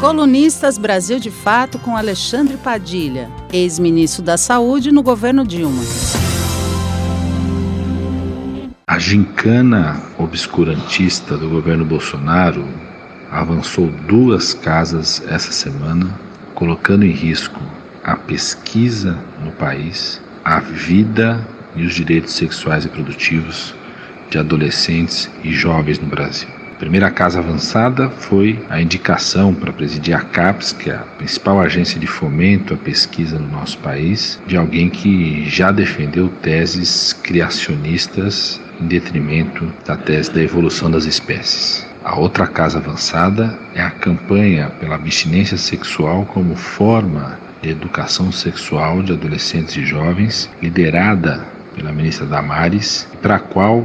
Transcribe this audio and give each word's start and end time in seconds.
Colunistas 0.00 0.76
Brasil 0.76 1.18
de 1.18 1.30
Fato 1.30 1.78
com 1.78 1.96
Alexandre 1.96 2.58
Padilha, 2.58 3.30
ex-ministro 3.50 4.22
da 4.22 4.36
Saúde 4.36 4.92
no 4.92 5.02
governo 5.02 5.44
Dilma. 5.44 5.82
A 8.86 8.98
gincana 8.98 10.02
obscurantista 10.18 11.38
do 11.38 11.48
governo 11.48 11.82
Bolsonaro 11.82 12.68
avançou 13.30 13.86
duas 14.06 14.52
casas 14.52 15.22
essa 15.28 15.50
semana, 15.50 16.20
colocando 16.54 17.04
em 17.04 17.10
risco 17.10 17.60
a 18.04 18.16
pesquisa 18.16 19.18
no 19.42 19.50
país, 19.52 20.20
a 20.44 20.60
vida 20.60 21.42
e 21.74 21.86
os 21.86 21.94
direitos 21.94 22.34
sexuais 22.34 22.84
e 22.84 22.88
produtivos 22.90 23.74
de 24.28 24.36
adolescentes 24.36 25.30
e 25.42 25.52
jovens 25.52 25.98
no 25.98 26.06
Brasil. 26.06 26.55
Primeira 26.78 27.10
casa 27.10 27.38
avançada 27.38 28.10
foi 28.10 28.62
a 28.68 28.82
indicação 28.82 29.54
para 29.54 29.72
presidir 29.72 30.14
a 30.14 30.20
CAPES, 30.20 30.72
que 30.74 30.90
é 30.90 30.94
a 30.94 30.98
principal 30.98 31.58
agência 31.58 31.98
de 31.98 32.06
fomento 32.06 32.74
à 32.74 32.76
pesquisa 32.76 33.38
no 33.38 33.48
nosso 33.48 33.78
país, 33.78 34.38
de 34.46 34.58
alguém 34.58 34.90
que 34.90 35.48
já 35.48 35.72
defendeu 35.72 36.28
teses 36.42 37.14
criacionistas 37.14 38.60
em 38.78 38.86
detrimento 38.86 39.72
da 39.86 39.96
tese 39.96 40.30
da 40.30 40.42
evolução 40.42 40.90
das 40.90 41.06
espécies. 41.06 41.86
A 42.04 42.14
outra 42.20 42.46
casa 42.46 42.78
avançada 42.78 43.58
é 43.74 43.80
a 43.80 43.90
campanha 43.90 44.68
pela 44.78 44.96
abstinência 44.96 45.56
sexual 45.56 46.26
como 46.26 46.54
forma 46.54 47.38
de 47.62 47.70
educação 47.70 48.30
sexual 48.30 49.02
de 49.02 49.14
adolescentes 49.14 49.74
e 49.78 49.86
jovens, 49.86 50.50
liderada 50.60 51.42
pela 51.74 51.90
ministra 51.90 52.26
Damares, 52.26 53.08
para 53.22 53.36
a 53.36 53.40
qual 53.40 53.78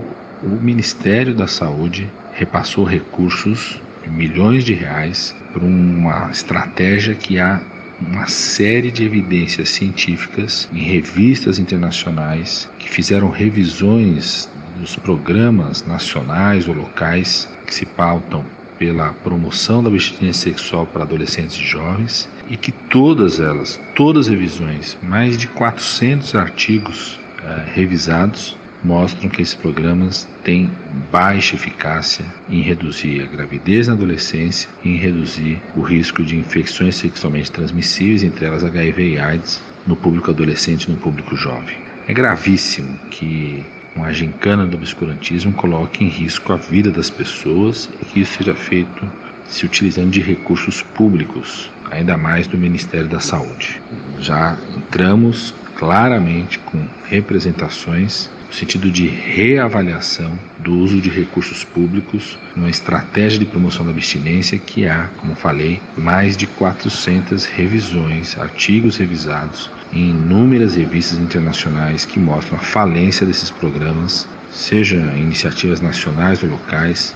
o 0.44 0.50
Ministério 0.50 1.34
da 1.34 1.48
Saúde 1.48 2.12
repassou 2.42 2.84
recursos 2.84 3.80
milhões 4.08 4.64
de 4.64 4.74
reais 4.74 5.36
para 5.54 5.64
uma 5.64 6.32
estratégia 6.32 7.14
que 7.14 7.40
há 7.40 7.62
uma 8.02 8.26
série 8.28 8.90
de 8.90 9.06
evidências 9.06 9.70
científicas 9.70 10.68
em 10.74 10.80
revistas 10.80 11.60
internacionais 11.60 12.68
que 12.80 12.90
fizeram 12.90 13.30
revisões 13.30 14.50
dos 14.80 14.96
programas 14.96 15.86
nacionais 15.86 16.68
ou 16.68 16.74
locais 16.74 17.48
que 17.68 17.76
se 17.76 17.86
pautam 17.86 18.44
pela 18.80 19.14
promoção 19.14 19.84
da 19.84 19.90
abstinência 19.90 20.52
sexual 20.52 20.88
para 20.88 21.04
adolescentes 21.04 21.58
e 21.58 21.64
jovens 21.64 22.28
e 22.50 22.58
que 22.58 22.72
todas 22.72 23.40
elas, 23.40 23.80
todas 23.96 24.26
as 24.26 24.32
revisões, 24.32 24.98
mais 25.04 25.38
de 25.38 25.48
400 25.48 26.34
artigos 26.34 27.20
eh, 27.44 27.66
revisados, 27.72 28.58
mostram 28.84 29.30
que 29.30 29.44
esses 29.44 29.54
programas 29.54 30.28
têm 30.44 30.72
baixa 31.12 31.56
eficácia 31.56 32.26
em 32.50 32.62
reduzir 32.62 33.22
a 33.22 33.26
gravidez 33.28 33.88
na 33.88 33.94
adolescência 33.94 34.70
e 34.84 34.90
em 34.90 34.98
reduzir 34.98 35.62
o 35.76 35.82
risco 35.82 36.24
de 36.24 36.38
infecções 36.38 36.96
sexualmente 36.96 37.52
transmissíveis, 37.52 38.24
entre 38.24 38.46
elas 38.46 38.64
HIV 38.64 39.14
e 39.14 39.20
AIDS, 39.20 39.62
no 39.86 39.96
público 39.96 40.32
adolescente 40.32 40.86
e 40.86 40.92
no 40.92 40.98
público 40.98 41.36
jovem. 41.36 41.78
É 42.08 42.14
gravíssimo 42.14 42.98
que 43.10 43.64
uma 43.96 44.14
gincana 44.14 44.66
do 44.66 44.78
obscurantismo 44.78 45.52
coloque 45.54 46.04
em 46.04 46.08
risco 46.08 46.54
a 46.54 46.56
vida 46.56 46.90
das 46.90 47.10
pessoas 47.10 47.90
e 48.02 48.06
que 48.06 48.22
isso 48.22 48.38
seja 48.38 48.56
feito 48.56 49.06
se 49.46 49.66
utilizando 49.66 50.12
de 50.12 50.22
recursos 50.22 50.82
públicos, 50.82 51.70
ainda 51.92 52.18
mais 52.18 52.48
do 52.48 52.58
Ministério 52.58 53.10
da 53.10 53.20
Saúde. 53.20 53.82
Já 54.20 54.58
entramos 54.78 55.54
claramente 55.76 56.58
com 56.60 56.88
representações 57.06 58.30
no 58.52 58.58
sentido 58.58 58.92
de 58.92 59.08
reavaliação 59.08 60.38
do 60.60 60.74
uso 60.74 61.00
de 61.00 61.10
recursos 61.10 61.64
públicos 61.64 62.38
numa 62.54 62.70
estratégia 62.70 63.40
de 63.40 63.46
promoção 63.46 63.86
da 63.86 63.92
abstinência 63.92 64.60
que 64.60 64.86
há, 64.86 65.10
como 65.18 65.36
falei, 65.36 65.82
mais 65.98 66.36
de 66.36 66.46
400 66.46 67.46
revisões, 67.46 68.38
artigos 68.38 68.98
revisados 68.98 69.72
em 69.94 70.10
inúmeras 70.10 70.76
revistas 70.76 71.18
internacionais 71.18 72.04
que 72.04 72.20
mostram 72.20 72.58
a 72.58 72.62
falência 72.62 73.26
desses 73.26 73.50
programas, 73.50 74.28
seja 74.52 74.98
em 74.98 75.22
iniciativas 75.22 75.80
nacionais 75.80 76.44
ou 76.44 76.50
locais, 76.50 77.16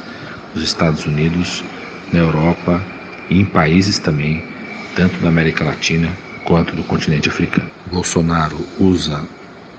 nos 0.53 0.63
Estados 0.63 1.05
Unidos, 1.05 1.65
na 2.13 2.19
Europa 2.19 2.81
e 3.29 3.41
em 3.41 3.45
países 3.45 3.99
também, 3.99 4.41
tanto 4.95 5.19
da 5.19 5.27
América 5.27 5.65
Latina 5.65 6.09
quanto 6.45 6.73
do 6.73 6.83
continente 6.83 7.27
africano. 7.27 7.69
Bolsonaro 7.91 8.57
usa 8.79 9.21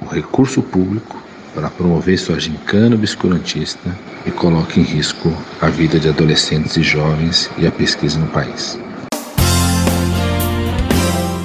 o 0.02 0.06
recurso 0.06 0.60
público 0.62 1.24
para 1.56 1.70
promover 1.70 2.18
sua 2.18 2.38
gincana 2.38 2.94
obscurantista 2.94 3.98
e 4.26 4.30
coloca 4.30 4.78
em 4.78 4.82
risco 4.82 5.32
a 5.58 5.70
vida 5.70 5.98
de 5.98 6.06
adolescentes 6.06 6.76
e 6.76 6.82
jovens 6.82 7.50
e 7.56 7.66
a 7.66 7.72
pesquisa 7.72 8.18
no 8.18 8.26
país. 8.26 8.78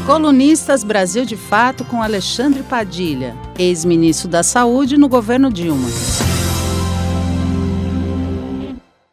Colunistas 0.05 0.83
Brasil 0.83 1.23
de 1.23 1.37
Fato 1.37 1.85
com 1.85 2.03
Alexandre 2.03 2.61
Padilha, 2.61 3.37
ex-ministro 3.57 4.27
da 4.27 4.43
Saúde 4.43 4.97
no 4.97 5.07
governo 5.07 5.49
Dilma. 5.49 5.87